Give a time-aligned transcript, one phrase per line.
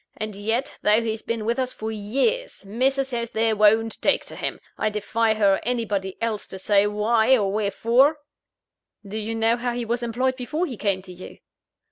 [0.17, 3.13] And yet, though he's been with us for years, Mrs.
[3.13, 3.29] S.
[3.29, 4.59] there won't take to him!
[4.75, 8.17] I defy her or anybody else to say why, or wherefore!"
[9.07, 11.37] "Do you know how he was employed before he came to you?"